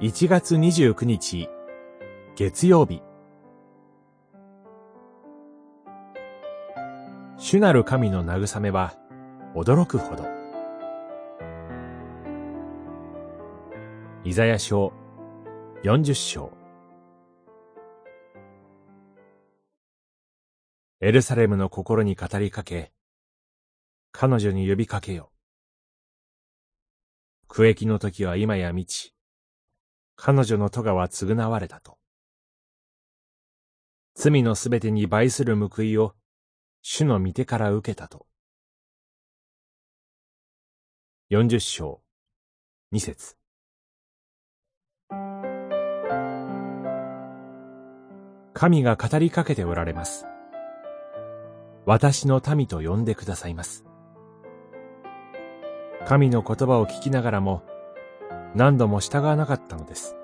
[0.00, 1.50] 1月29日、
[2.34, 3.02] 月曜日。
[7.36, 8.94] 主なる神の慰めは、
[9.54, 10.24] 驚くほど。
[14.24, 14.94] イザヤ書
[15.84, 16.50] 40章。
[21.02, 22.90] エルサレムの心に語りかけ、
[24.12, 25.30] 彼女に呼びかけよ。
[27.48, 29.14] 区役の時は今や満ち、
[30.22, 31.96] 彼女の咎は償われたと。
[34.14, 36.14] 罪のすべてに倍する報いを
[36.82, 38.26] 主の御手から受けたと。
[41.30, 42.02] 四十章、
[42.92, 43.38] 二節。
[48.52, 50.26] 神が語りかけておられます。
[51.86, 53.86] 私の民と呼んでくださいます。
[56.04, 57.69] 神の言葉を聞きながらも、
[58.54, 60.16] 何度も従わなかったのです。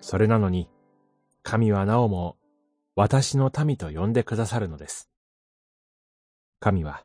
[0.00, 0.68] それなのに、
[1.42, 2.36] 神はなおも
[2.96, 5.08] 私の民と呼んでくださるのです。
[6.58, 7.04] 神は、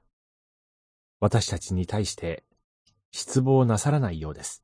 [1.19, 2.43] 私たちに対して
[3.11, 4.63] 失望なさらないようです。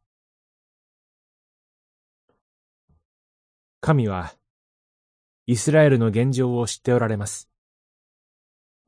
[3.80, 4.34] 神は、
[5.46, 7.48] イスラエルの現状を知っておられます。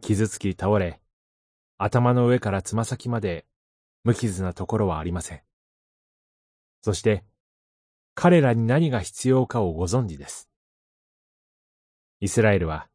[0.01, 0.99] 傷つき倒れ、
[1.77, 3.45] 頭の上からつま先まで
[4.03, 5.48] 無傷なところはありません。
[6.81, 7.23] そして、
[8.15, 10.49] 彼らに何が必要かをご存知です。
[12.21, 12.89] イスラエルは、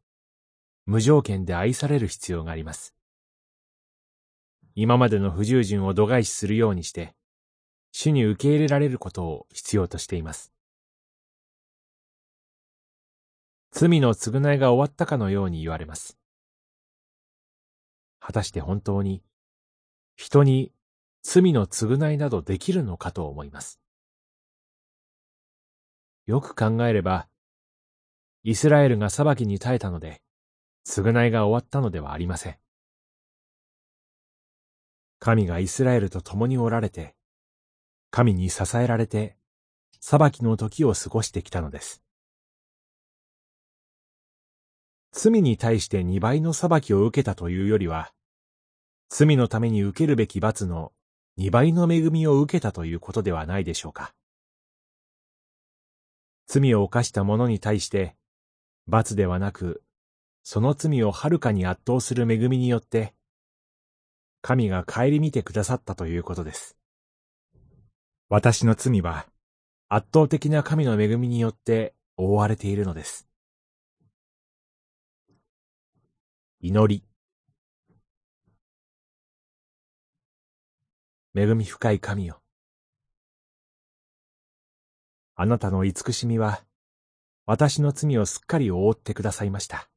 [0.85, 2.95] 無条件で愛される必要があります。
[4.75, 7.15] 今までの不従順を度外視するようにして、
[7.91, 10.51] 主に受け入れられることを必要としています。
[13.71, 16.17] 罪の償いが終わったかのように言われます。
[18.19, 19.23] 果たして本当に、
[20.15, 20.71] 人に
[21.27, 23.79] 罪の償いなどできるのかと思います。
[26.27, 27.27] よく考えれば、
[28.43, 30.21] イスラエルが裁きに耐えたので、
[30.87, 32.57] 償いが終わったのではありません。
[35.17, 37.15] 神がイスラエルと共におられて、
[38.11, 39.35] 神に支えられて、
[39.99, 42.03] 裁きの時を過ごしてきたのです。
[45.11, 48.13] 罪に対して二倍の裁きを受けたというよりは、
[49.09, 50.91] 罪のために受けるべき罰の
[51.37, 54.13] 二倍の恵みを受けたということではないでしょうか。
[56.47, 58.15] 罪を犯した者に対して、
[58.87, 59.83] 罰ではなく、
[60.43, 63.13] その罪をはるかに圧倒する恵みによって、
[64.41, 66.77] 神が顧みてくださったということです。
[68.29, 69.27] 私の罪は、
[69.89, 73.27] 圧倒的な神の恵みによって覆われているのです。
[76.61, 77.14] 祈り。
[81.37, 82.39] 恵み深い神よ。
[85.35, 86.63] あなたの慈しみは、
[87.45, 89.89] 私の罪をすっかり覆ってくださいました。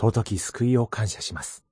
[0.00, 1.67] 尊き救いを感謝します。